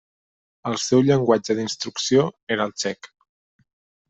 El 0.69 0.77
seu 0.83 1.03
llenguatge 1.09 1.57
d'instrucció 1.59 2.25
era 2.57 2.67
el 2.69 2.75
txec. 2.85 3.13